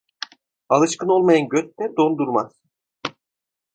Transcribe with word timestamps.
Alışkın 0.69 1.07
olmayan 1.07 1.49
götte 1.49 1.95
don 1.97 2.17
durmaz! 2.17 2.53